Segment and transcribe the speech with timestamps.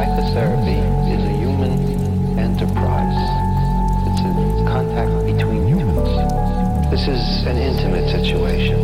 [0.00, 0.80] Psychotherapy
[1.12, 1.76] is a human
[2.38, 3.20] enterprise.
[4.08, 4.32] It's a
[4.64, 6.08] contact between humans.
[6.90, 8.80] This is an intimate situation.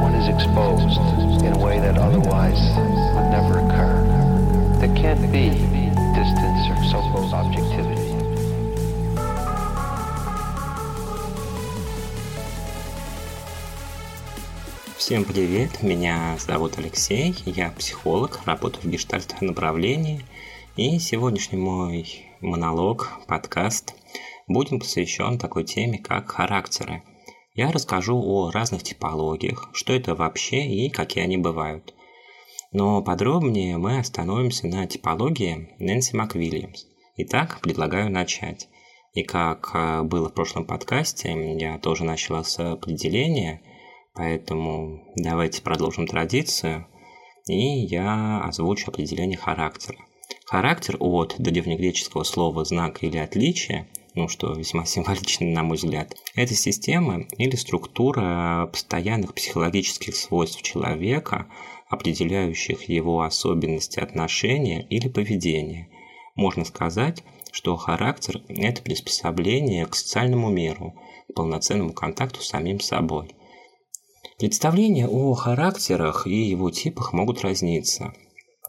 [0.00, 0.96] One is exposed
[1.44, 4.00] in a way that otherwise would never occur.
[4.80, 5.50] There can't be
[6.16, 7.09] distance or so-called
[15.10, 20.20] Всем привет, меня зовут Алексей, я психолог, работаю в гештальтовом направлении,
[20.76, 22.06] и сегодняшний мой
[22.40, 23.96] монолог, подкаст,
[24.46, 27.02] будет посвящен такой теме, как характеры.
[27.54, 31.92] Я расскажу о разных типологиях, что это вообще и какие они бывают.
[32.70, 36.84] Но подробнее мы остановимся на типологии Нэнси МакВильямс.
[37.16, 38.68] Итак, предлагаю начать.
[39.14, 43.60] И как э, было в прошлом подкасте, я тоже начала с определения–
[44.14, 46.86] Поэтому давайте продолжим традицию,
[47.46, 49.98] и я озвучу определение характера.
[50.44, 56.54] Характер от древнегреческого слова «знак» или «отличие», ну, что весьма символично, на мой взгляд, это
[56.54, 61.46] система или структура постоянных психологических свойств человека,
[61.88, 65.88] определяющих его особенности отношения или поведения.
[66.34, 70.94] Можно сказать, что характер– это приспособление к социальному миру,
[71.28, 73.30] к полноценному контакту с самим собой–
[74.40, 78.14] Представления о характерах и его типах могут разниться.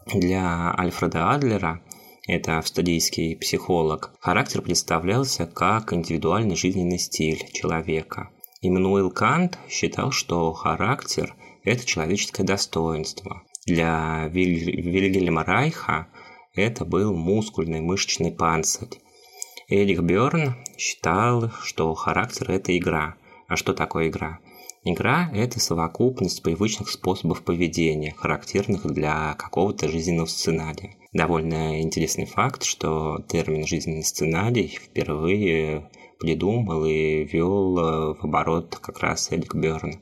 [0.04, 1.80] Для Альфреда Адлера,
[2.28, 8.28] это австралийский психолог, характер представлялся как индивидуальный жизненный стиль человека.
[8.60, 11.34] Иммануил Кант считал, что характер–
[11.64, 13.42] это человеческое достоинство.
[13.64, 16.08] Для Вильгельма Райха
[16.54, 19.00] это был мускульный мышечный панцирь.
[19.68, 23.14] Эрих Бёрн считал, что характер– это игра.
[23.48, 24.38] А что такое игра?
[24.84, 30.96] Игра– это совокупность привычных способов поведения, характерных для какого-то жизненного сценария.
[31.12, 35.88] Довольно интересный факт, что термин «жизненный сценарий» впервые
[36.18, 40.00] придумал и ввел в оборот как раз Эрик Берн.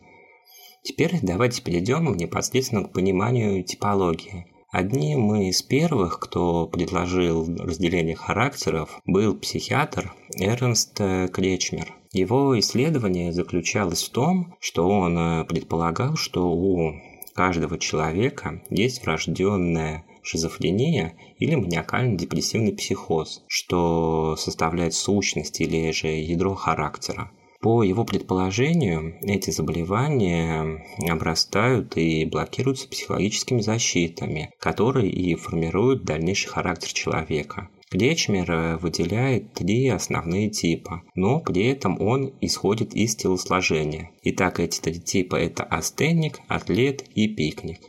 [0.83, 4.47] Теперь давайте перейдем непосредственно к пониманию типологии.
[4.73, 14.11] Одним из первых, кто предложил разделение характеров, был психиатр Эрнст Кречмер– его исследование заключалось в
[14.11, 16.95] том, что он э, предполагал, что у
[17.35, 27.31] каждого человека есть врожденная шизофрения или маниакально-депрессивный психоз, что составляет сущность или же ядро характера.
[27.61, 36.91] По его предположению, эти заболевания обрастают и блокируются психологическими защитами, которые и формируют дальнейший характер
[36.93, 37.69] человека.
[37.91, 44.11] Кречмер выделяет три основные типа, но при этом он исходит из телосложения.
[44.23, 47.81] Итак, эти три типа это астеник, атлет и пикник.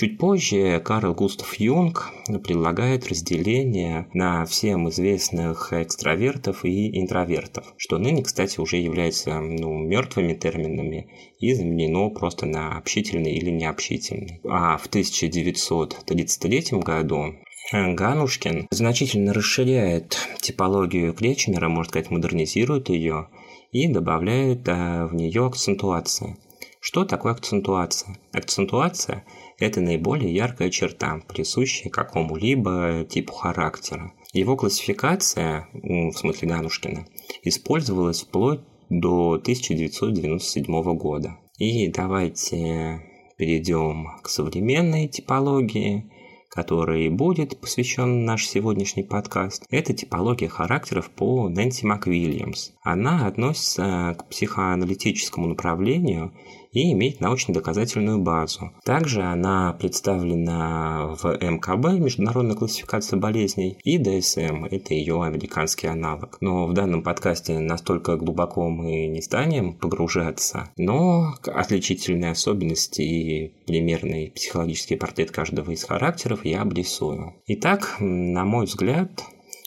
[0.00, 2.10] Чуть позже Карл Густав Юнг
[2.42, 10.32] предлагает разделение на всем известных экстравертов и интровертов, что ныне, кстати, уже является ну, мертвыми
[10.32, 14.40] терминами и заменено просто на общительный или необщительный.
[14.44, 17.34] А в 1933 году
[17.72, 23.28] Ганушкин значительно расширяет типологию Кречмера, можно сказать, модернизирует ее
[23.70, 26.36] и добавляет а, в нее акцентуация.
[26.80, 28.18] Что такое акцентуация?
[28.32, 29.24] Акцентуация–
[29.58, 34.12] это наиболее яркая черта, присущая какому-либо типу характера.
[34.32, 37.06] Его классификация, в смысле Ганушкина,
[37.44, 41.36] использовалась вплоть до 1997 года.
[41.58, 43.02] И давайте
[43.36, 46.10] перейдем к современной типологии–
[46.50, 52.72] которой будет посвящен наш сегодняшний подкаст, это типология характеров по Нэнси МакВильямс.
[52.82, 56.32] Она относится к психоаналитическому направлению
[56.72, 58.72] и имеет научно-доказательную базу.
[58.84, 66.38] Также она представлена в МКБ, Международная классификация болезней, и ДСМ, это ее американский аналог.
[66.40, 74.32] Но в данном подкасте настолько глубоко мы не станем погружаться, но отличительные особенности и примерный
[74.34, 77.34] психологический портрет каждого из характеров я обрисую.
[77.46, 79.10] Итак, на мой взгляд,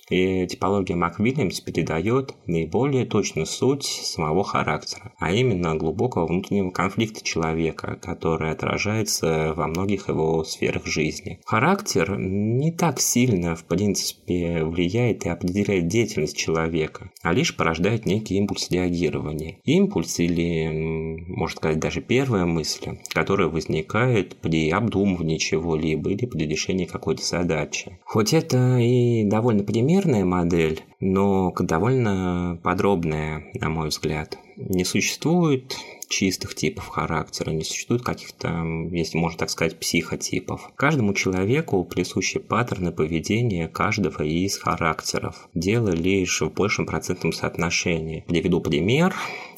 [0.10, 7.98] и типология МакВильямс передает наиболее точную суть самого характера, а именно глубокого внутреннего конфликта человека,
[8.02, 11.40] который отражается во многих его сферах жизни.
[11.46, 18.36] Характер не так сильно, в принципе, влияет и определяет деятельность человека, а лишь порождает некий
[18.36, 19.60] импульс реагирования.
[19.64, 20.68] Импульс или,
[21.28, 28.00] можно сказать, даже первая мысль, которая возникает при обдумывании чего-либо или при решении какой-то задачи.
[28.04, 34.38] Хоть это и довольно пример примерная модель, но довольно подробная, на мой взгляд.
[34.58, 35.76] Не существует
[36.10, 40.72] чистых типов характера, не существует каких-то, если можно так сказать, психотипов.
[40.76, 45.48] Каждому человеку присущи паттерны поведения каждого из характеров.
[45.54, 48.26] Дело лишь в большем процентном соотношении.
[48.28, 49.16] Приведу пример.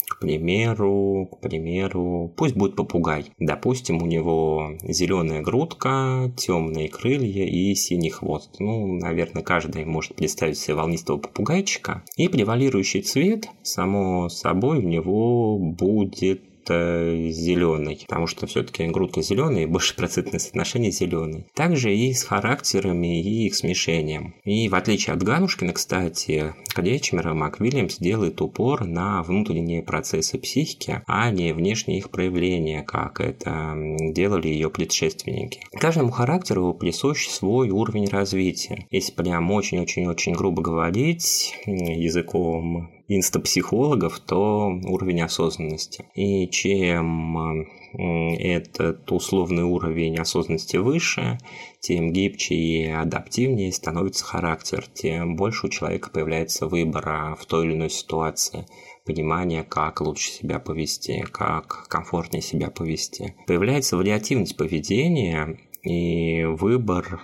[0.08, 3.26] К примеру, к примеру, пусть будет попугай.
[3.38, 8.56] Допустим, у него зеленая грудка, темные крылья и синий хвост.
[8.60, 12.04] Ну, наверное, каждый может представить себе волнистого попугайчика.
[12.16, 19.96] И превалирующий цвет, само собой, у него будет зеленый, потому что все-таки грудка зеленая больше
[19.96, 21.46] процентное соотношение зеленый.
[21.54, 24.34] Также и с характерами и их смешением.
[24.44, 31.30] И в отличие от Ганушкина, кстати, Кадечмера МакВильямс делает упор на внутренние процессы психики, а
[31.30, 33.74] не внешние их проявления, как это
[34.12, 35.60] делали ее предшественники.
[35.72, 38.86] Каждому характеру присущ свой уровень развития.
[38.90, 46.06] Если прям очень-очень-очень грубо говорить языком инстапсихологов, то уровень осознанности.
[46.14, 51.38] И чем этот условный уровень осознанности выше,
[51.80, 57.74] тем гибче и адаптивнее становится характер, тем больше у человека появляется выбора в той или
[57.74, 58.66] иной ситуации
[59.04, 63.36] понимание, как лучше себя повести, как комфортнее себя повести.
[63.46, 67.20] Появляется вариативность поведения и выбор,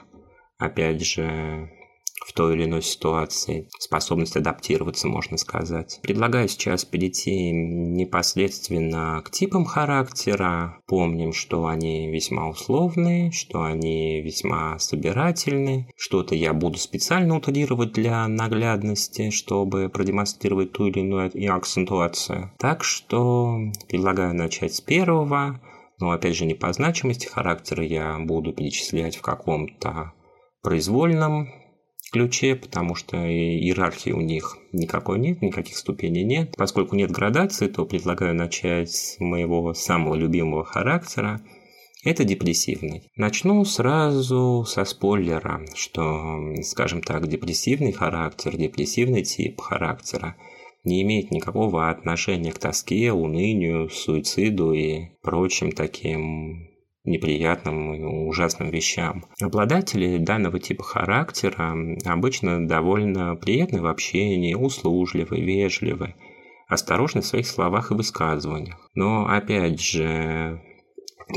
[0.59, 1.71] опять же,
[2.27, 6.01] в той или иной ситуации, способность адаптироваться, можно сказать.
[6.03, 10.79] Предлагаю сейчас перейти непосредственно к типам характера.
[10.87, 15.89] Помним, что они весьма условные, что они весьма собирательны.
[15.97, 22.53] Что-то я буду специально утрировать для наглядности, чтобы продемонстрировать ту или иную акцентуацию.
[22.59, 23.59] Так что
[23.89, 25.61] предлагаю начать с первого.
[25.99, 30.13] Но опять же не по значимости характера я буду перечислять в каком-то
[30.63, 31.49] произвольном
[32.13, 36.55] ключе, потому что иерархии у них никакой нет, никаких ступеней нет.
[36.57, 41.41] Поскольку нет градации, то предлагаю начать с моего самого любимого характера.
[42.05, 43.11] Это депрессивный.
[43.17, 50.37] Начну сразу со спойлера, что, скажем так, депрессивный характер, депрессивный тип характера
[50.85, 56.72] не имеет никакого отношения к тоске, унынию, суициду и прочим таким
[57.05, 59.25] неприятным и ужасным вещам.
[59.41, 66.15] Обладатели данного типа характера обычно довольно приятны в общении, услужливы, вежливы,
[66.69, 68.89] осторожны в своих словах и высказываниях.
[68.95, 70.61] Но, опять же,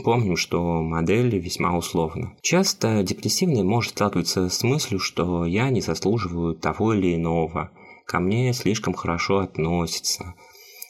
[0.04, 2.36] Помним, что модели весьма условны.
[2.42, 7.72] Часто депрессивный может сталкиваться с мыслью, что я не заслуживаю того или иного,
[8.06, 10.34] ко мне слишком хорошо относятся,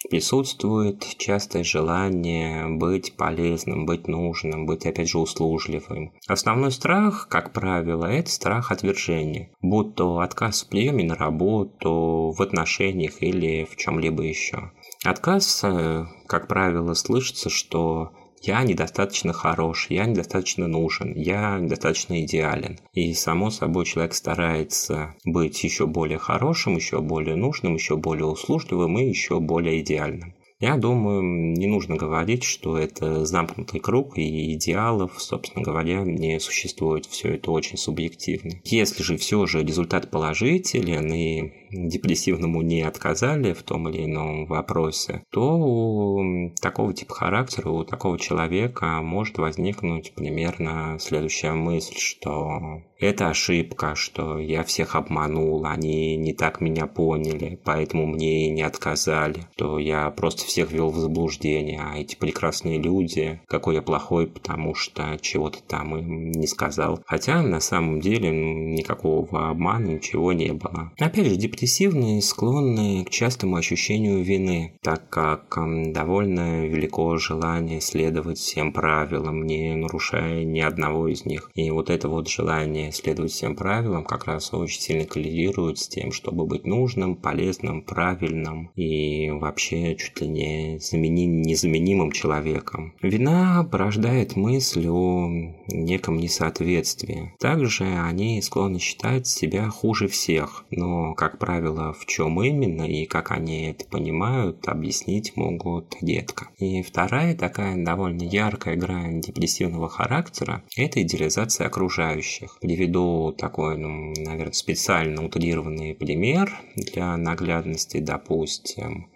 [0.09, 6.13] Присутствует частое желание быть полезным, быть нужным, быть, опять же, услужливым.
[6.27, 12.41] Основной страх, как правило, это страх отвержения, будь то отказ в приеме на работу, в
[12.41, 14.71] отношениях или в чем-либо еще.
[15.03, 18.11] Отказ, э, как правило, слышится, что
[18.47, 22.79] я недостаточно хорош, я недостаточно нужен, я недостаточно идеален.
[22.93, 28.99] И само собой человек старается быть еще более хорошим, еще более нужным, еще более услужливым
[28.99, 30.35] и еще более идеальным.
[30.59, 37.05] Я думаю, не нужно говорить, что это замкнутый круг и идеалов, собственно говоря, не существует.
[37.05, 38.53] Все это очень субъективно.
[38.63, 41.51] Если же все же результат положителен и
[41.87, 48.17] депрессивному не отказали в том или ином вопросе, то у такого типа характера, у такого
[48.17, 56.33] человека может возникнуть примерно следующая мысль, что это ошибка, что я всех обманул, они не
[56.33, 61.81] так меня поняли, поэтому мне и не отказали, что я просто всех ввел в заблуждение,
[61.81, 67.01] а эти прекрасные люди, какой я плохой, потому что чего-то там им не сказал.
[67.05, 70.91] Хотя на самом деле никакого обмана, ничего не было.
[70.97, 75.57] Опять же, депрессивные склонны к частому ощущению вины, так как
[75.93, 81.49] довольно велико желание следовать всем правилам, не нарушая ни одного из них.
[81.55, 86.11] И вот это вот желание следовать всем правилам как раз очень сильно коллизирует с тем,
[86.11, 92.93] чтобы быть нужным, полезным, правильным и вообще чуть ли не незаменим, незаменимым человеком.
[93.01, 95.31] Вина порождает мысль о
[95.67, 97.33] неком несоответствии.
[97.39, 103.31] Также они склонны считать себя хуже всех, но, как правило, в чем именно и как
[103.31, 106.47] они это понимают, объяснить могут редко.
[106.57, 112.57] И вторая такая довольно яркая грань депрессивного характера– это идеализация окружающих.
[112.61, 119.07] Приведу такой, ну, наверное, специально утрированный пример для наглядности, допустим.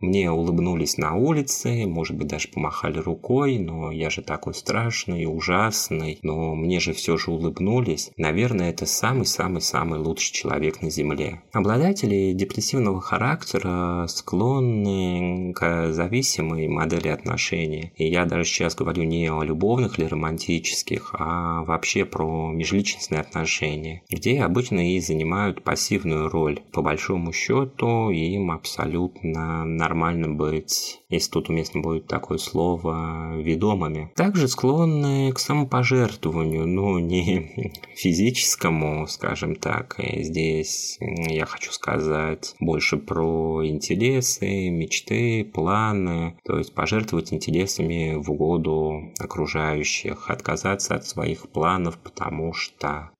[0.00, 6.18] Мне улыбнулись на улице, может быть, даже помахали рукой, но я же такой страшный ужасный,
[6.22, 8.10] но мне же все же улыбнулись.
[8.18, 11.42] Наверное, это самый-самый-самый лучший человек на Земле.
[11.52, 17.92] Обладатели депрессивного характера склонны к зависимой модели отношений.
[17.96, 24.02] И я даже сейчас говорю не о любовных или романтических, а вообще про межличностные отношения,
[24.10, 26.60] где обычно и занимают пассивную роль.
[26.72, 34.10] По большому счету им абсолютно нормально быть, если тут уместно будет такое слово, ведомыми.
[34.16, 40.00] Также склонны к самопожертвованию, но не физическому, скажем так.
[40.00, 48.32] И здесь я хочу сказать больше про интересы, мечты, планы, то есть пожертвовать интересами в
[48.32, 53.10] угоду окружающих, отказаться от своих планов, потому что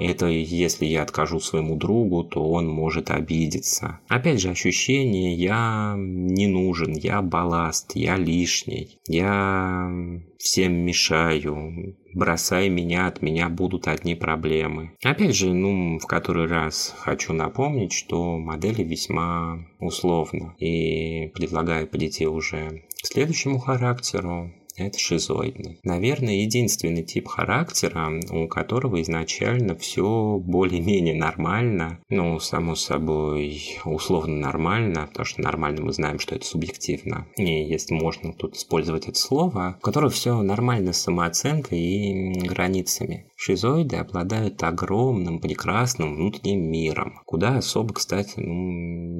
[0.00, 4.00] это если я откажу своему другу, то он может обидеться.
[4.08, 9.90] Опять же, ощущение «я не нужен», «я балласт», «я лишний», «я
[10.38, 14.92] всем мешаю», «бросай меня, от меня будут одни проблемы».
[15.04, 20.54] Опять же, ну, в который раз хочу напомнить, что модели весьма условно.
[20.58, 25.78] И предлагаю перейти уже к следующему характеру, это шизоидный.
[25.82, 35.06] Наверное, единственный тип характера, у которого изначально все более-менее нормально, ну, само собой, условно нормально,
[35.08, 39.76] потому что нормально мы знаем, что это субъективно, и если можно тут использовать это слово,
[39.78, 43.26] у которого все нормально с самооценкой и границами.
[43.44, 48.70] Шизоиды обладают огромным, прекрасным внутренним миром, куда особо, кстати, ну,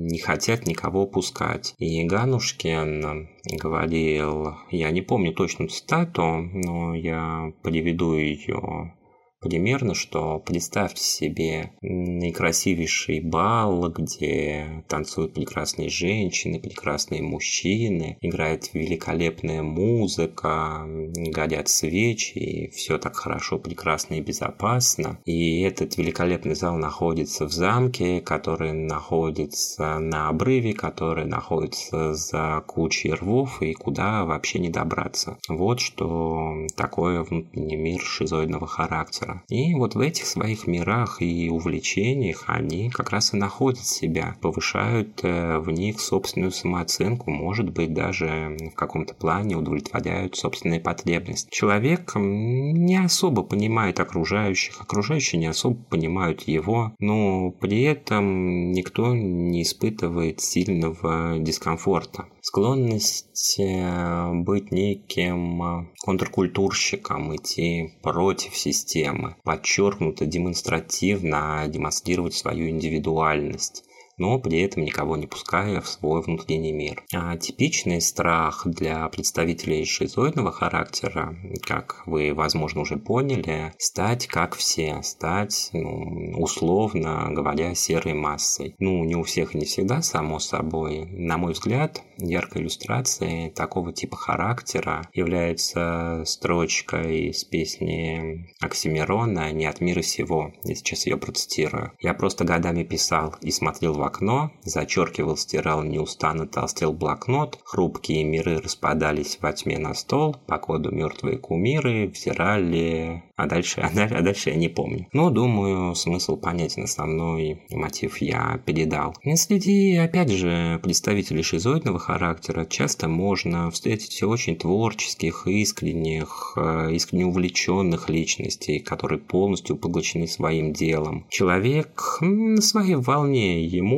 [0.07, 1.75] не хотят никого пускать.
[1.79, 3.29] И Ганушкин
[3.61, 8.95] говорил, я не помню точную цитату, но я приведу ее
[9.42, 20.84] примерно, что представьте себе наикрасивейший бал, где танцуют прекрасные женщины, прекрасные мужчины, играет великолепная музыка,
[20.87, 25.18] горят свечи, и все так хорошо, прекрасно и безопасно.
[25.25, 33.12] И этот великолепный зал находится в замке, который находится на обрыве, который находится за кучей
[33.12, 35.38] рвов, и куда вообще не добраться.
[35.49, 39.42] Вот что такое внутренний мир шизоидного характера мира.
[39.48, 45.20] И вот в этих своих мирах и увлечениях они как раз и находят себя, повышают
[45.22, 51.48] э, в них собственную самооценку, может быть, даже в каком-то плане удовлетворяют собственные потребности.
[51.50, 59.62] Человек не особо понимает окружающих, окружающие не особо понимают его, но при этом никто не
[59.62, 62.26] испытывает сильного дискомфорта.
[62.40, 73.85] Склонность э, быть неким контркультурщиком, идти против системы, подчеркнуто, демонстративно демонстрировать свою индивидуальность
[74.23, 77.02] но при этом никого не пуская в свой внутренний мир.
[77.12, 85.02] А типичный страх для представителей шизоидного характера, как вы, возможно, уже поняли, стать как все,
[85.02, 88.76] стать, ну, условно говоря, серой массой.
[88.79, 91.05] Ну, не у всех и не всегда, само собой.
[91.11, 99.81] На мой взгляд, яркой иллюстрацией такого типа характера является строчка из песни Оксимирона «Не от
[99.81, 100.52] мира сего».
[100.62, 101.91] Я сейчас ее процитирую.
[101.99, 108.59] «Я просто годами писал и смотрел в окно, зачеркивал, стирал неустанно толстел блокнот, хрупкие миры
[108.59, 114.23] распадались во тьме на стол, по коду мертвые кумиры взирали а дальше, а дальше, а
[114.23, 115.09] дальше я не помню.
[115.12, 119.16] Но, думаю, смысл понятен, основной мотив я передал.
[119.35, 128.09] Среди, опять же, представителей шизоидного характера часто можно встретить очень творческих, искренних, э, искренне увлеченных
[128.09, 131.26] личностей, которые полностью поглощены своим делом.
[131.28, 133.91] Человек на своей волне, ему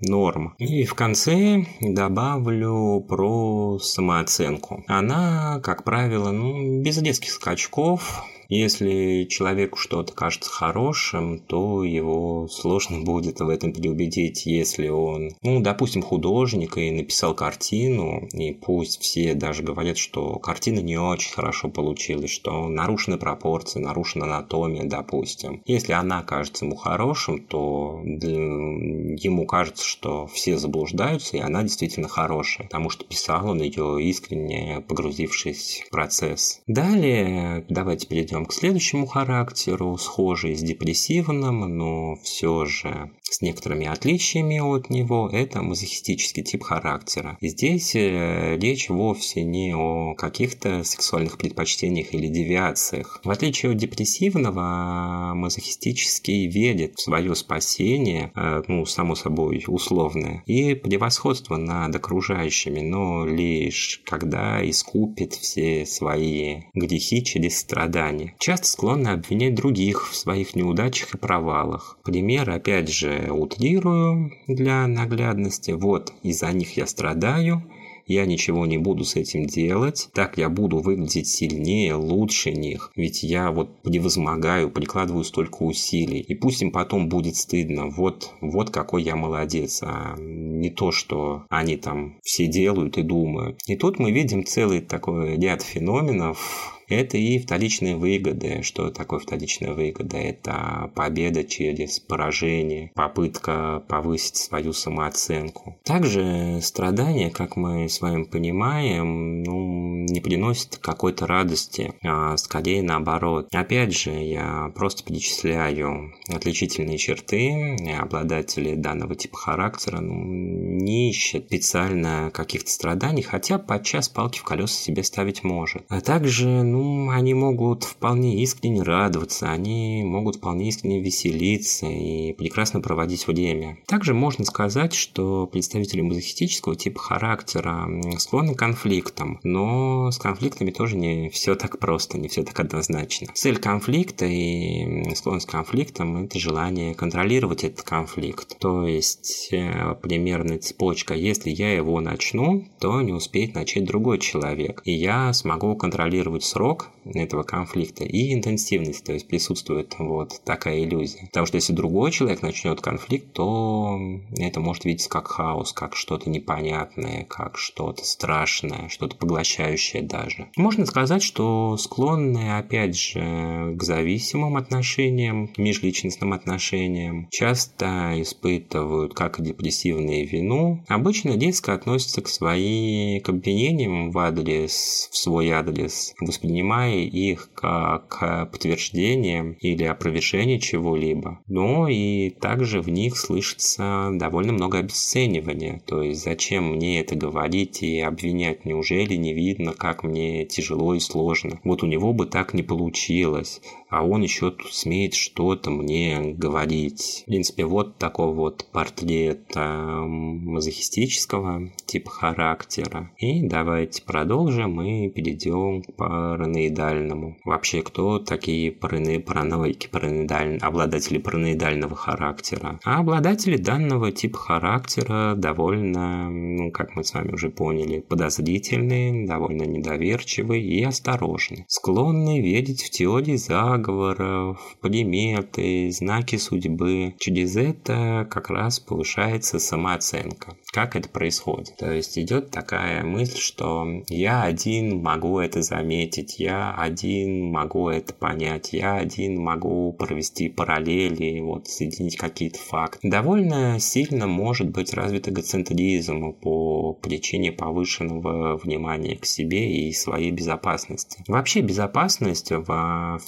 [0.00, 0.54] норм.
[0.58, 4.84] И в конце добавлю про самооценку.
[4.86, 13.00] Она, как правило, ну, без резких скачков, если человеку что-то кажется хорошим, то его сложно
[13.00, 19.34] будет в этом переубедить, если он, ну, допустим, художник и написал картину, и пусть все
[19.34, 25.62] даже говорят, что картина не очень хорошо получилась, что нарушены пропорции, нарушена анатомия, допустим.
[25.66, 32.66] Если она кажется ему хорошим, то ему кажется, что все заблуждаются, и она действительно хорошая,
[32.66, 36.62] потому что писал он ее искренне, погрузившись в процесс.
[36.66, 43.86] Далее давайте перейдем перейдем к следующему характеру, схожий с депрессивным, но все же с некоторыми
[43.86, 47.38] отличиями от него, это мазохистический тип характера.
[47.40, 53.20] Здесь э, речь вовсе не о каких-то сексуальных предпочтениях или девиациях.
[53.24, 60.74] В отличие от депрессивного, мазохистический верит в свое спасение, э, ну, само собой, условное, и
[60.74, 68.21] превосходство над окружающими, но лишь когда искупит все свои грехи через страдания.
[68.38, 71.98] Часто склонны обвинять других в своих неудачах и провалах.
[72.04, 75.72] Пример, опять же, утрирую для наглядности.
[75.72, 77.62] Вот, из-за них я страдаю,
[78.06, 83.22] я ничего не буду с этим делать, так я буду выглядеть сильнее, лучше них, ведь
[83.22, 89.02] я вот превозмогаю, прикладываю столько усилий, и пусть им потом будет стыдно, вот, вот какой
[89.02, 93.60] я молодец, а не то, что они там все делают и думают.
[93.66, 98.62] И тут мы видим целый такой ряд феноменов, это и вторичные выгоды.
[98.62, 100.16] Что такое вторичная выгода?
[100.16, 105.78] Это победа через поражение, попытка повысить свою самооценку.
[105.84, 113.48] Также страдания, как мы с вами понимаем, ну, не приносят какой-то радости, а скорее наоборот.
[113.52, 122.30] Опять же, я просто перечисляю отличительные черты обладателей данного типа характера, ну, не ищет специально
[122.32, 125.84] каких-то страданий, хотя подчас палки в колеса себе ставить может.
[125.88, 132.80] А также, ну, они могут вполне искренне радоваться, они могут вполне искренне веселиться и прекрасно
[132.80, 133.78] проводить время.
[133.86, 140.96] Также можно сказать, что представители мазохистического типа характера склонны к конфликтам, но с конфликтами тоже
[140.96, 143.28] не все так просто, не все так однозначно.
[143.34, 148.58] Цель конфликта и склонность к конфликтам– это желание контролировать этот конфликт.
[148.58, 154.82] То есть, э, примерная цепочка, если я его начну, то не успеет начать другой человек.
[154.84, 160.84] И я смогу контролировать срок, срок этого конфликта и интенсивность, то есть присутствует вот такая
[160.84, 161.26] иллюзия.
[161.26, 163.98] Потому что если другой человек начнет конфликт, то
[164.36, 170.48] это может видеться как хаос, как что-то непонятное, как что-то страшное, что-то поглощающее даже.
[170.56, 180.24] Можно сказать, что склонны, опять же, к зависимым отношениям, межличностным отношениям, часто испытывают как депрессивные
[180.24, 186.98] вину, обычно резко относятся к своим к обвинениям в адрес, в свой адрес, воспринимая воспринимая
[186.98, 191.40] их как подтверждение или опровержение чего-либо.
[191.46, 195.82] Но и также в них слышится довольно много обесценивания.
[195.86, 198.66] То есть зачем мне это говорить и обвинять?
[198.66, 201.58] Неужели не видно, как мне тяжело и сложно?
[201.64, 207.22] Вот у него бы так не получилось а он еще тут смеет что-то мне говорить.
[207.22, 213.10] В принципе, вот такой вот портрет э, мазохистического типа характера.
[213.18, 217.36] И давайте продолжим и перейдем к параноидальному.
[217.44, 220.56] Вообще, кто такие параны, параноики, параноидаль...
[220.62, 222.80] обладатели параноидального характера?
[222.84, 229.64] А обладатели данного типа характера довольно, ну, как мы с вами уже поняли, подозрительные, довольно
[229.64, 231.66] недоверчивые и осторожные.
[231.68, 237.14] Склонны верить в теории заговора заговоров, приметы, знаки судьбы.
[237.18, 240.56] Через это как раз повышается самооценка.
[240.72, 241.76] Как это происходит?
[241.76, 248.14] То есть идет такая мысль, что я один могу это заметить, я один могу это
[248.14, 253.08] понять, я один могу провести параллели, вот соединить какие-то факты.
[253.08, 261.24] Довольно сильно может быть развит эгоцентризм по причине повышенного внимания к себе и своей безопасности.
[261.26, 263.18] Вообще безопасность во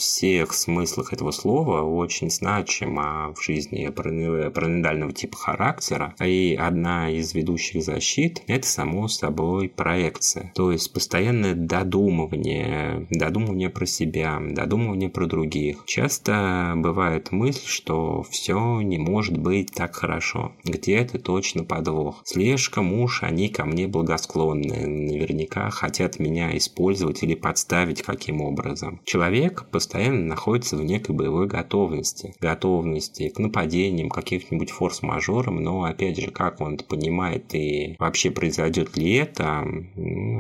[0.45, 6.15] всех смыслах этого слова очень значима в жизни параноидального типа характера.
[6.23, 10.53] И одна из ведущих защит– это, само собой, проекция.
[10.55, 15.85] То есть постоянное додумывание, додумывание про себя, додумывание про других.
[15.87, 20.53] Часто бывает мысль, что все не может быть так хорошо.
[20.65, 22.21] Где-то точно подвох.
[22.25, 24.87] Слишком уж они ко мне благосклонны.
[24.87, 29.01] Наверняка хотят меня использовать или подставить каким образом.
[29.05, 32.35] Человек постоянно находится в некой боевой готовности.
[32.41, 38.97] Готовности к нападениям, каким-нибудь форс-мажорам, но опять же, как он это понимает, и вообще произойдет
[38.97, 39.65] ли это,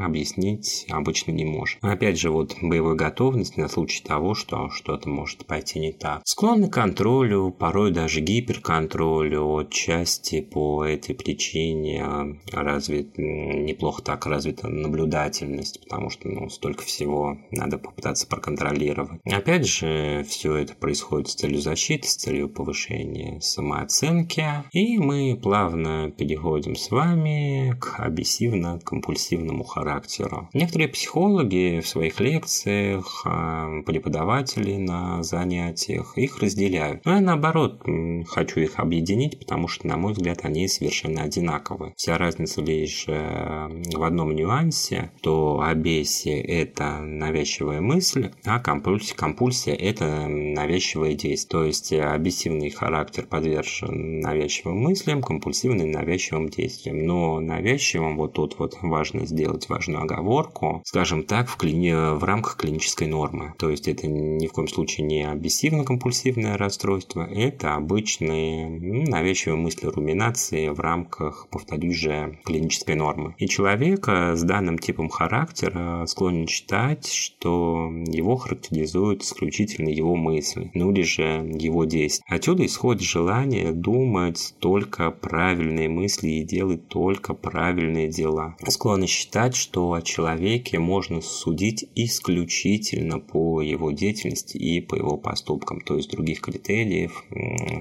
[0.02, 1.78] объяснить обычно не может.
[1.82, 6.22] Опять же, вот боевой готовность на случай того, что что-то может пойти не так.
[6.24, 12.04] Склонны к контролю, порой даже гиперконтролю, отчасти по этой причине
[12.52, 19.20] развит, неплохо так развита наблюдательность, потому что ну, столько всего надо попытаться проконтролировать.
[19.24, 24.46] Опять Также все это происходит с целью защиты, с целью повышения самооценки.
[24.70, 30.48] И мы плавно переходим с вами к обессивно-компульсивному характеру.
[30.52, 37.04] Некоторые психологи в своих лекциях, а, преподаватели на занятиях их разделяют.
[37.04, 37.82] Но я наоборот
[38.28, 41.94] хочу их объединить, потому что, на мой взгляд, они совершенно одинаковы.
[41.96, 49.63] Вся разница лишь э, в одном нюансе, то обесие– это навязчивая мысль, а компульсия, компульсия–
[49.72, 51.34] это навязчивое действие.
[51.50, 57.04] То есть обессивный характер подвержен навязчивым мыслям, компульсивный навязчивым действиям.
[57.06, 61.92] Но навязчивым вот тут вот важно сделать важную оговорку, скажем так, в, клини...
[61.92, 63.54] в рамках клинической нормы.
[63.58, 69.86] То есть это ни в коем случае не обессивно-компульсивное расстройство, это обычные ну, навязчивые мысли
[69.86, 73.34] руминации в рамках, повторюсь же, клинической нормы.
[73.38, 80.90] И человек с данным типом характера склонен считать, что его характеризуют исключительно его мысли, ну
[80.92, 81.22] или же
[81.58, 82.24] его действия.
[82.28, 88.56] Отсюда исходит желание думать только правильные мысли и делать только правильные дела.
[88.66, 95.80] Склонны считать, что о человеке можно судить исключительно по его деятельности и по его поступкам,
[95.80, 97.24] то есть других критериев,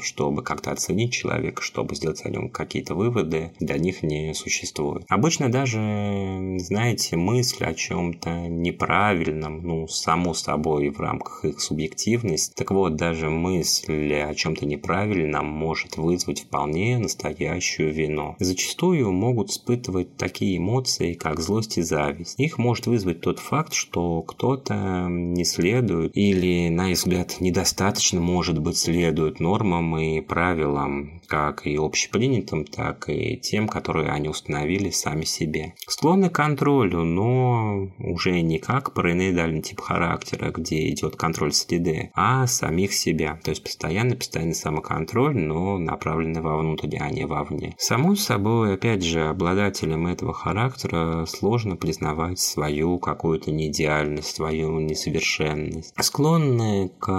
[0.01, 5.05] чтобы как-то оценить человека, чтобы сделать о нем какие-то выводы, для них не существует.
[5.09, 12.71] Обычно даже, знаете, мысль о чем-то неправильном, ну, само собой, в рамках их субъективности, так
[12.71, 18.35] вот, даже мысль о чем-то неправильном может вызвать вполне настоящую вину.
[18.39, 22.39] Зачастую могут испытывать такие эмоции, как злость и зависть.
[22.39, 28.59] Их может вызвать тот факт, что кто-то не следует или, на их взгляд, недостаточно, может
[28.59, 35.23] быть, следует нормам и правилам, как и общепринятым, так и тем, которые они установили сами
[35.23, 35.73] себе.
[35.87, 42.47] Склонны к контролю, но уже не как параноидальный тип характера, где идет контроль среды, а
[42.47, 43.39] самих себя.
[43.43, 47.75] То есть постоянный, постоянный самоконтроль, но направленный вовнутрь, а не вовне.
[47.77, 55.93] Само собой, опять же, обладателям этого характера сложно признавать свою какую-то неидеальность, свою несовершенность.
[55.99, 57.11] Склонны к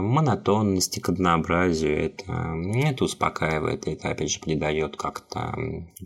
[0.00, 2.06] монотонности, к однообразию.
[2.06, 5.54] Это, это успокаивает, это опять же придает как-то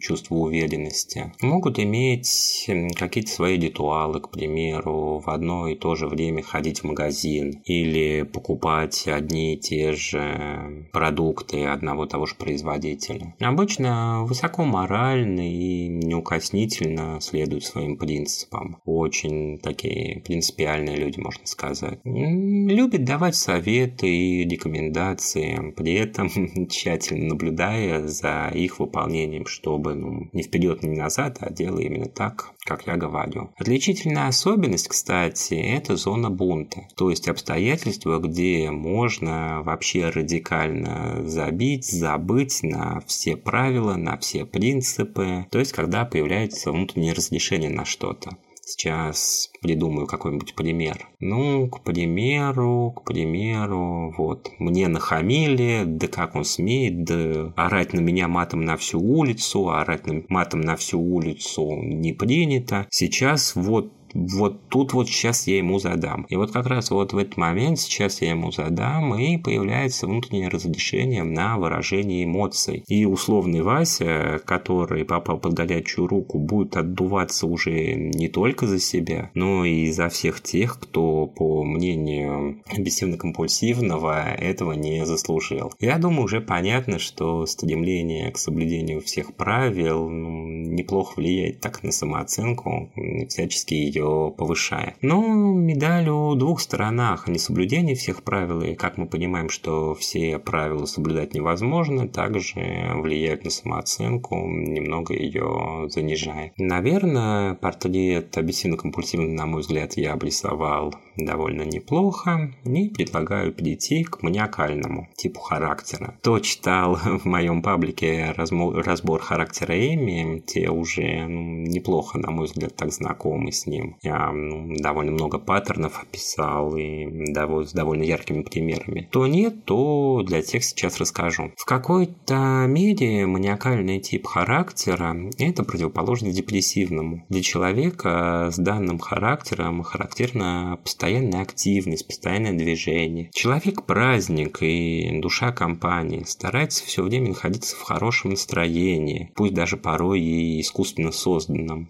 [0.00, 1.32] чувство уверенности.
[1.40, 6.84] Могут иметь какие-то свои ритуалы, к примеру, в одно и то же время ходить в
[6.84, 13.34] магазин или покупать одни и те же продукты одного того же производителя.
[13.40, 18.78] Обычно высоко морально и неукоснительно следуют своим принципам.
[18.84, 21.98] Очень такие принципиальные люди, можно сказать.
[22.04, 26.28] Любят давать советы и рекомендации, при этом
[26.68, 32.52] тщательно наблюдая за их выполнением, чтобы ну, не вперед, не назад, а делая именно так,
[32.66, 33.50] как я говорю.
[33.56, 42.62] Отличительная особенность, кстати, это зона бунта, то есть обстоятельства, где можно вообще радикально забить, забыть
[42.62, 48.36] на все правила, на все принципы, то есть когда появляется внутреннее разрешение на что-то.
[48.68, 51.08] Сейчас придумаю какой-нибудь пример.
[51.20, 58.00] Ну, к примеру, к примеру, вот, мне нахамили, да как он смеет, да орать на
[58.00, 62.88] меня матом на всю улицу, орать матом на всю улицу не принято.
[62.90, 66.26] Сейчас вот вот тут вот сейчас я ему задам.
[66.28, 70.48] И вот как раз вот в этот момент сейчас я ему задам, и появляется внутреннее
[70.48, 72.82] разрешение на выражение эмоций.
[72.88, 79.30] И условный Вася, который попал под горячую руку, будет отдуваться уже не только за себя,
[79.34, 85.72] но и за всех тех, кто, по мнению обессивно-компульсивного, этого не заслужил.
[85.78, 91.92] Я думаю, уже понятно, что стремление к соблюдению всех правил ну, неплохо влияет так на
[91.92, 92.90] самооценку,
[93.28, 94.05] всячески ее
[94.36, 94.96] повышая.
[95.02, 97.28] Но медаль о двух сторонах.
[97.28, 103.50] Несоблюдение всех правил, и как мы понимаем, что все правила соблюдать невозможно, также влияют на
[103.50, 106.52] самооценку, немного ее занижая.
[106.56, 115.08] Наверное, портрет обессивно-компульсивный, на мой взгляд, я обрисовал довольно неплохо и предлагаю перейти к маниакальному
[115.16, 116.14] типу характера.
[116.20, 122.76] Кто читал в моем паблике разбор характера Эми, те уже ну, неплохо, на мой взгляд,
[122.76, 123.95] так знакомы с ним.
[124.02, 129.08] Я ну, довольно много паттернов описал и с довольно яркими примерами.
[129.10, 131.52] То нет, то для тех сейчас расскажу.
[131.56, 137.24] В какой-то мере маниакальный тип характера– это противоположно депрессивному.
[137.28, 143.30] Для человека с данным характером характерна постоянная активность, постоянное движение.
[143.32, 150.20] Человек– праздник и душа компании, старается все время находиться в хорошем настроении, пусть даже порой
[150.20, 151.88] и искусственно созданном.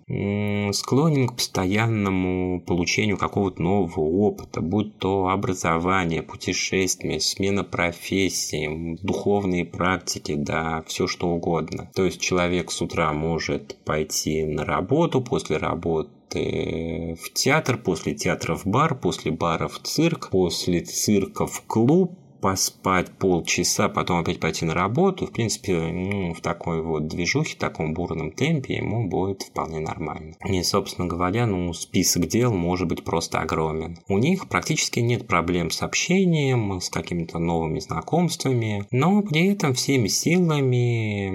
[0.73, 9.65] Склонен к постоянному постоянному получению какого-то нового опыта, будь то образование, путешествие, смена профессии, духовные
[9.65, 11.91] практики, да, все что угодно.
[11.95, 18.57] То есть человек с утра может пойти на работу, после работы в театр, после театра
[18.57, 24.65] в бар, после бара в цирк, после цирка в клуб, поспать полчаса, потом опять пойти
[24.65, 29.43] на работу, в принципе, ну, в такой вот движухе, в таком бурном темпе ему будет
[29.43, 30.35] вполне нормально.
[30.45, 33.99] И, собственно говоря, ну, список дел может быть просто огромен.
[34.09, 40.09] У них практически нет проблем с общением, с какими-то новыми знакомствами, но при этом всеми
[40.09, 41.29] силами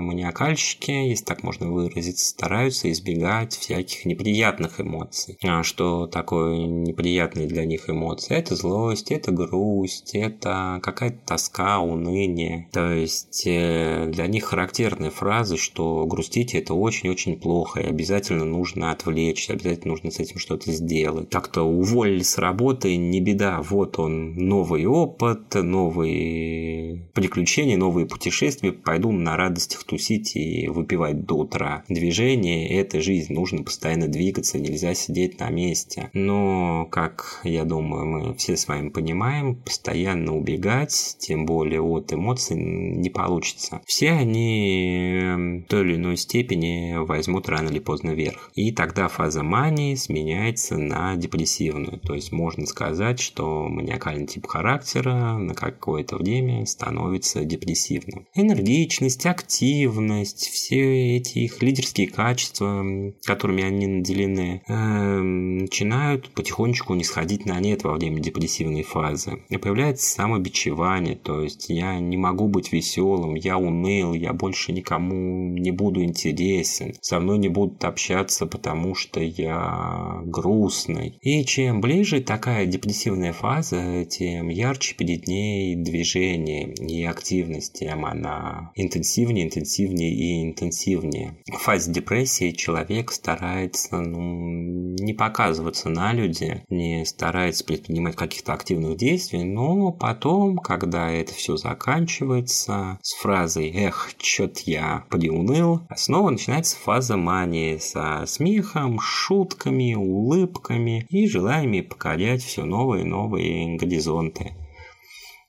[0.00, 5.38] маниакальщики, если так можно выразиться, стараются избегать всяких неприятных эмоций.
[5.44, 8.36] А что такое неприятные для них эмоции?
[8.36, 12.68] Это злость, это грусть, это это какая-то тоска, уныние.
[12.72, 18.92] То есть э, для них характерные фразы, что грустить это очень-очень плохо, и обязательно нужно
[18.92, 21.28] отвлечься, обязательно нужно с этим что-то сделать.
[21.30, 29.12] Так-то уволили с работы, не беда, вот он новый опыт, новые приключения, новые путешествия, пойду
[29.12, 31.84] на радостях тусить и выпивать до утра.
[31.88, 36.10] Движение– это жизнь, нужно постоянно двигаться, нельзя сидеть на месте.
[36.12, 42.12] Но, как я думаю, мы все с вами понимаем, постоянно постоянно убегать, тем более от
[42.12, 43.80] эмоций, не получится.
[43.86, 48.50] Все они эм, в той или иной степени возьмут рано или поздно вверх.
[48.54, 51.98] И тогда фаза мании сменяется на депрессивную.
[52.00, 58.26] То есть можно сказать, что маниакальный тип характера на какое-то время становится депрессивным.
[58.34, 62.84] Энергичность, активность, все эти их лидерские качества,
[63.24, 69.42] которыми они наделены, э, начинают потихонечку не сходить на нет во время депрессивной фазы.
[69.48, 75.56] И появляется самобичевание, то есть я не могу быть веселым, я уныл, я больше никому
[75.56, 81.18] не буду интересен, со мной не будут общаться, потому что я грустный.
[81.20, 88.72] И чем ближе такая депрессивная фаза, тем ярче перед ней движение и активность, тем она
[88.74, 91.38] интенсивнее, интенсивнее и интенсивнее.
[91.46, 98.96] В фазе депрессии человек старается ну, не показываться на люди, не старается предпринимать каких-то активных
[98.96, 106.76] действий, но потом, когда это все заканчивается, с фразой «Эх, чё-то я приуныл», снова начинается
[106.76, 114.54] фаза мании со смехом, шутками, улыбками и желаниями покорять все новые и новые горизонты.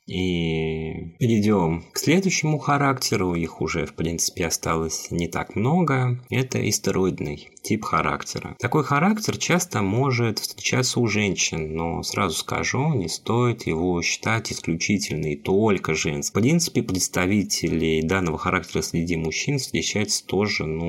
[0.09, 7.49] И перейдем к следующему характеру, их уже в принципе осталось не так много, это истероидный
[7.61, 8.55] тип характера.
[8.59, 15.27] Такой характер часто может встречаться у женщин, но сразу скажу, не стоит его считать исключительно
[15.27, 16.39] и только женским.
[16.39, 20.87] В принципе, представителей данного характера среди мужчин встречается тоже, ну,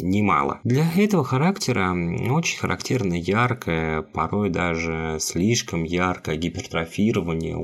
[0.00, 0.60] немало.
[0.62, 1.90] Для этого характера
[2.30, 7.56] очень характерно яркое, порой даже слишком яркое гипертрофирование,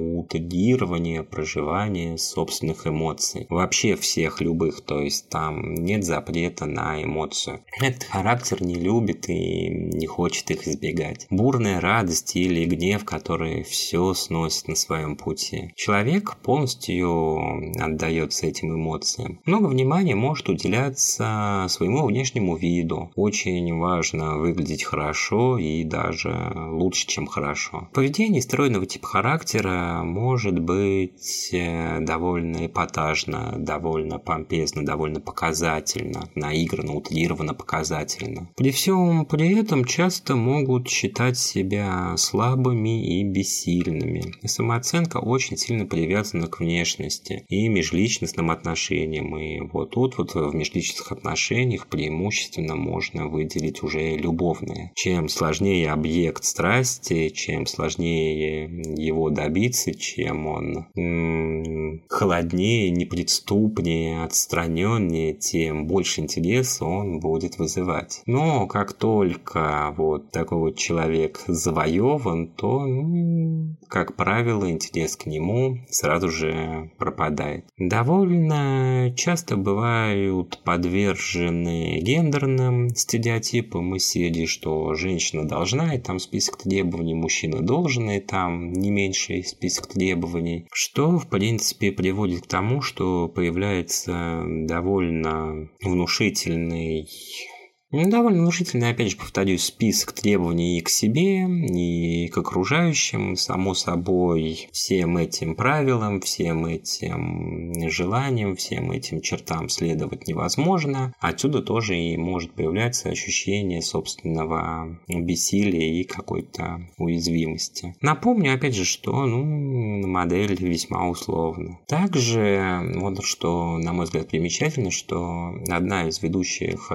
[0.64, 3.46] утагирование, проживание собственных эмоций.
[3.50, 7.60] Вообще всех любых, то есть там нет запрета на эмоцию.
[7.80, 11.26] Этот характер не любит и не хочет их избегать.
[11.30, 15.72] Бурная радость или гнев, которые все сносят на своем пути.
[15.74, 17.38] Человек полностью
[17.80, 19.40] отдается этим эмоциям.
[19.44, 23.10] Много внимания может уделяться своему внешнему виду.
[23.16, 27.88] Очень важно выглядеть хорошо и даже лучше, чем хорошо.
[27.92, 37.54] Поведение стройного типа характера может быть э, довольно эпатажно, довольно помпезно, довольно показательно, наигранно, утрированно
[37.54, 38.50] показательно.
[38.56, 44.34] При всем при этом часто могут считать себя слабыми и бессильными.
[44.46, 49.36] Самооценка очень сильно привязана к внешности и межличностным отношениям.
[49.38, 54.92] И вот тут вот в межличностных отношениях преимущественно можно выделить уже любовные.
[54.94, 58.64] Чем сложнее объект страсти, чем сложнее
[58.96, 68.22] его добиться, чем он холоднее, непредступнее, отстраненнее, тем больше интереса он будет вызывать.
[68.26, 75.78] Но как только вот такой вот человек завоеван, то, ну, как правило, интерес к нему
[75.88, 77.64] сразу же пропадает.
[77.78, 87.14] Довольно часто бывают подвержены гендерным стереотипам и серии, что женщина должна, и там список требований,
[87.14, 90.33] мужчина должен, и там не меньший список требований,
[90.72, 97.53] что, в принципе, приводит к тому, что появляется довольно внушительный Ну,
[98.02, 103.36] довольно внушительный, опять же, повторюсь, список требований и к себе, и к окружающим.
[103.36, 111.14] Само собой, всем этим правилам, всем этим желаниям, всем этим чертам следовать невозможно.
[111.20, 117.94] Отсюда тоже и может появляться ощущение собственного бессилия и какой-то уязвимости.
[118.00, 121.78] Напомню, опять же, что ну, модель весьма условна.
[121.86, 126.90] Также, вот что, на мой взгляд, примечательно, что одна из ведущих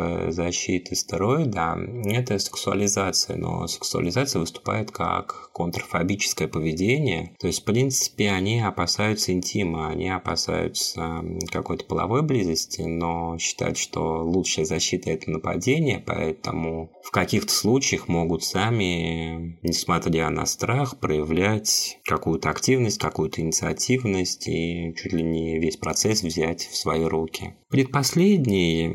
[0.89, 7.36] э, защит стероида– это сексуализация, но сексуализация выступает как контрфобическое поведение.
[7.39, 14.23] То есть, в принципе, они опасаются интима, они опасаются какой-то половой близости, но считают, что
[14.23, 22.49] лучшая защита– это нападение, поэтому в каких-то случаях могут сами, несмотря на страх, проявлять какую-то
[22.49, 27.56] активность, какую-то инициативность и чуть ли не весь процесс взять в свои руки.
[27.69, 28.88] Предпоследний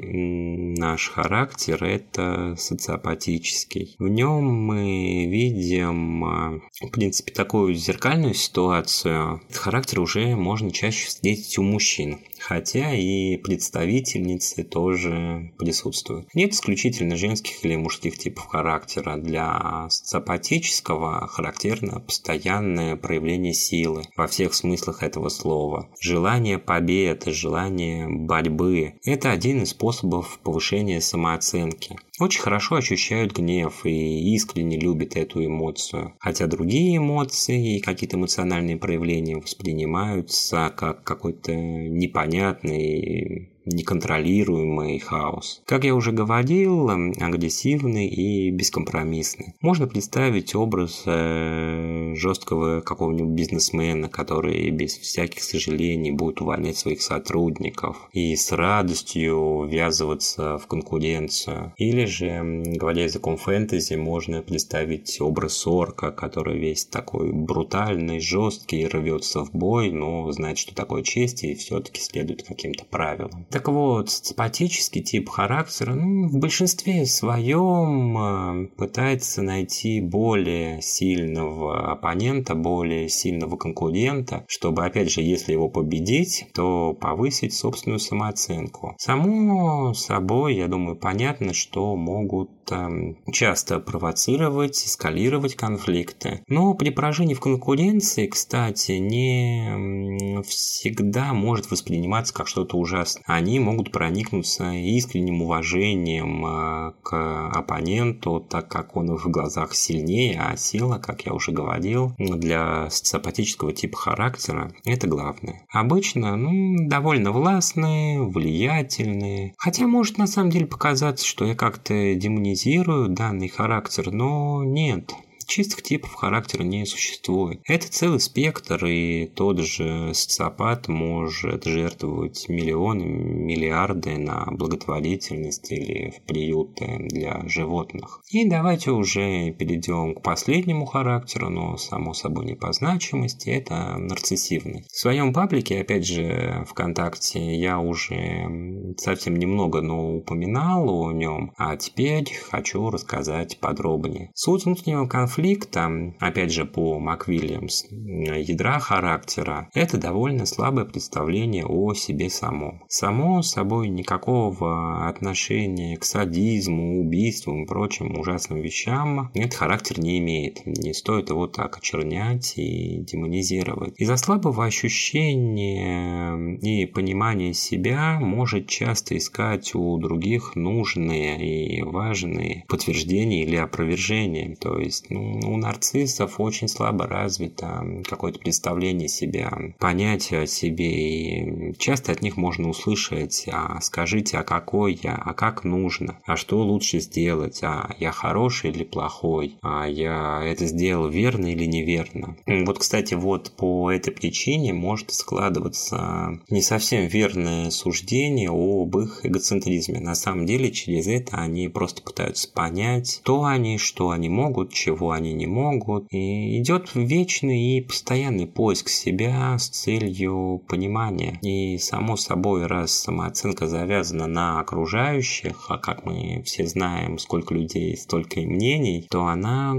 [0.77, 3.97] наш характер– это социопатический.
[3.99, 9.41] В нем мы видим, в принципе, такую зеркальную ситуацию.
[9.49, 16.35] Этот характер уже можно чаще встретить у мужчин хотя и представительницы тоже присутствуют.
[16.35, 19.17] Нет исключительно женских или мужских типов характера.
[19.17, 25.89] Для социопатического характерно постоянное проявление силы во всех смыслах этого слова.
[26.01, 34.35] Желание победы, желание борьбы– это один из способов повышения самооценки очень хорошо ощущают гнев и
[34.35, 36.15] искренне любят эту эмоцию.
[36.21, 45.63] Хотя другие эмоции и какие-то эмоциональные проявления воспринимаются как какой-то непонятный неконтролируемый хаос.
[45.67, 49.55] Как я уже говорил, агрессивный и бескомпромиссный.
[49.61, 58.09] Можно представить образ э, жесткого какого-нибудь бизнесмена, который без всяких сожалений будет увольнять своих сотрудников
[58.13, 61.73] и с радостью ввязываться в конкуренцию.
[61.77, 69.45] Или же, говоря языком фэнтези, можно представить образ орка, который весь такой брутальный, жесткий, рвется
[69.45, 73.47] в бой, но знает, что такое честь и все-таки следует каким-то правилам.
[73.55, 82.57] Так вот, социопатический тип характера ну, в большинстве своем э, пытается найти более сильного оппонента,
[82.57, 88.97] более сильного конкурента, чтобы, опять же, если его победить, то повысить собственную самооценку.
[88.99, 96.43] Само собой, я думаю, понятно, что могут эм, часто провоцировать, эскалировать конфликты.
[96.49, 103.23] Но при поражении в конкуренции, кстати, не всегда может восприниматься как что-то ужасное.
[103.45, 110.57] Они могут проникнуться искренним уважением э, к оппоненту, так как он в глазах сильнее, а
[110.57, 115.61] сила, как я уже говорил, для социопатического типа характера– это главное.
[115.71, 119.53] Обычно, ну, довольно властные, влиятельные.
[119.59, 125.13] Хотя может на самом деле показаться, что я как-то демонизирую данный характер, но нет.
[125.47, 127.61] Чистых типов характера не существует.
[127.65, 136.23] Это целый спектр, и тот же социопат может жертвовать миллионы, миллиарды на благотворительность или в
[136.27, 138.21] приюты для животных.
[138.31, 144.85] И давайте уже перейдем к последнему характеру, но само собой не по значимости, это нарциссивный.
[144.91, 151.77] В своем паблике, опять же, ВКонтакте я уже совсем немного, но упоминал о нем, а
[151.77, 154.31] теперь хочу рассказать подробнее.
[154.35, 161.93] Суть внутреннего конфликта конфликта, опять же по МакВильямс, ядра характера, это довольно слабое представление о
[161.95, 162.83] себе самом.
[162.89, 170.65] Само собой никакого отношения к садизму, убийствам и прочим ужасным вещам этот характер не имеет.
[170.67, 173.95] Не стоит его так очернять и демонизировать.
[173.97, 183.43] Из-за слабого ощущения и понимания себя может часто искать у других нужные и важные подтверждения
[183.43, 184.55] или опровержения.
[184.57, 191.75] То есть, ну, у нарциссов очень слабо развито какое-то представление себя, понятие о себе, и
[191.79, 196.63] часто от них можно услышать, а скажите, а какой я, а как нужно, а что
[196.63, 202.37] лучше сделать, а я хороший или плохой, а я это сделал верно или неверно.
[202.47, 210.01] Вот, кстати, вот по этой причине может складываться не совсем верное суждение об их эгоцентризме.
[210.01, 215.13] На самом деле, через это они просто пытаются понять, кто они, что они могут, чего
[215.15, 216.07] они не могут.
[216.11, 221.39] И идет вечный и постоянный поиск себя с целью понимания.
[221.43, 227.97] И само собой, раз самооценка завязана на окружающих, а как мы все знаем, сколько людей,
[227.97, 229.77] столько и мнений, то она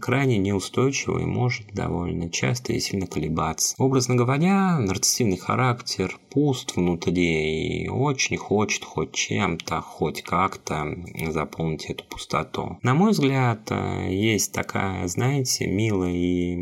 [0.00, 3.74] крайне неустойчива и может довольно часто и сильно колебаться.
[3.78, 10.86] Образно говоря, нарциссивный характер пуст внутри и очень хочет хоть чем-то, хоть как-то
[11.28, 12.78] заполнить эту пустоту.
[12.82, 13.70] На мой взгляд,
[14.08, 16.56] есть такая, знаете, милая и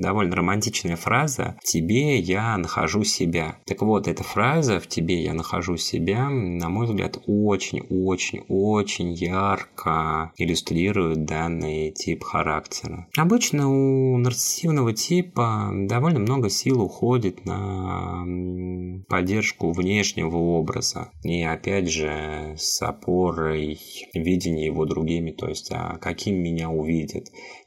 [0.00, 3.58] довольно романтичная фраза «тебе я нахожу себя».
[3.66, 11.26] Так вот, эта фраза «в тебе я нахожу себя», на мой взгляд, очень-очень-очень ярко иллюстрирует
[11.26, 13.06] данный тип характера.
[13.14, 18.24] Обычно у нарциссивного типа довольно много сил уходит на
[19.08, 21.10] поддержку внешнего образа.
[21.22, 23.78] И опять же, с опорой
[24.14, 27.17] видения его другими, то есть, а каким меня увидят.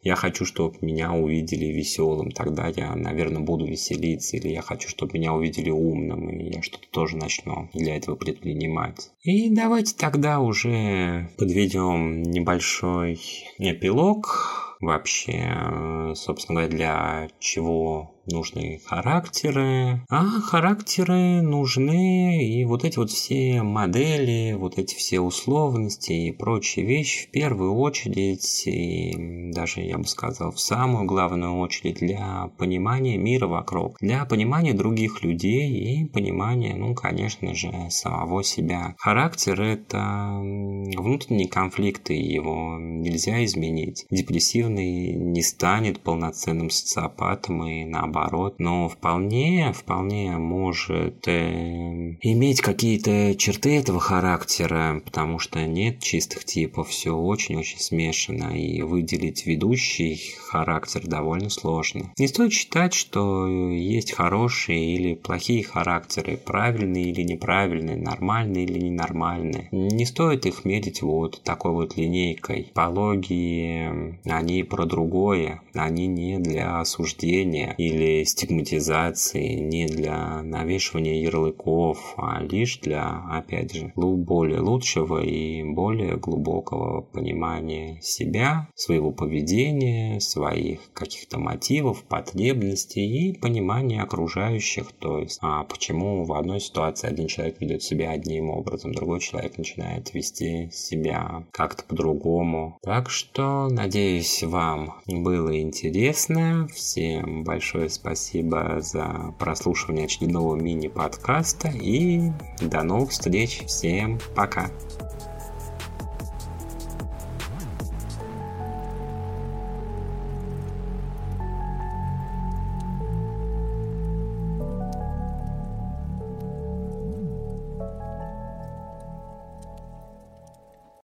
[0.02, 5.14] Я хочу, чтобы меня увидели веселым, тогда я, наверное, буду веселиться, или я хочу, чтобы
[5.14, 9.12] меня увидели умным, и я что-то тоже начну для этого предпринимать.
[9.24, 13.20] И давайте тогда уже подведем небольшой
[13.58, 23.09] эпилог вообще, собственно говоря, для чего нужны характеры, а характеры нужны и вот эти вот
[23.09, 29.97] все модели, вот эти все условности и прочие вещи в первую очередь, и даже я
[29.97, 36.05] бы сказал в самую главную очередь для понимания мира вокруг, для понимания других людей и
[36.05, 38.95] понимания, ну, конечно же, самого себя.
[38.99, 44.05] Характер– это внутренние конфликты, его нельзя изменить.
[44.09, 53.36] Депрессивный не станет полноценным социопатом и наоборот наоборот, но вполне, вполне может э, иметь какие-то
[53.36, 61.01] черты этого характера, потому что нет чистых типов, все очень-очень смешано, и выделить ведущий характер
[61.05, 62.12] довольно сложно.
[62.18, 69.70] Не стоит считать, что есть хорошие или плохие характеры, правильные или неправильные, нормальные или ненормальные.
[69.72, 72.72] Не стоит их мерить вот такой вот линейкой.
[72.74, 82.41] Пологии, они про другое, они не для осуждения или стигматизации, не для навешивания ярлыков, а
[82.41, 91.39] лишь для, опять же, более лучшего и более глубокого понимания себя, своего поведения, своих каких-то
[91.39, 94.91] мотивов, потребностей и понимания окружающих.
[94.93, 99.58] То есть, а почему в одной ситуации один человек ведет себя одним образом, другой человек
[99.58, 102.78] начинает вести себя как-то по-другому.
[102.82, 106.68] Так что, надеюсь, вам было интересно.
[106.74, 112.32] Всем большое спасибо за прослушивание очередного мини-подкаста и
[112.62, 113.64] до новых встреч.
[113.68, 114.72] Всем пока.